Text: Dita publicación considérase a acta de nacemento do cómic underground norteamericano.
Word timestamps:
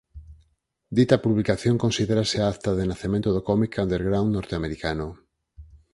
Dita 0.97 1.17
publicación 1.25 1.75
considérase 1.83 2.37
a 2.39 2.49
acta 2.53 2.71
de 2.77 2.85
nacemento 2.91 3.29
do 3.35 3.41
cómic 3.49 3.71
underground 3.83 4.29
norteamericano. 4.37 5.07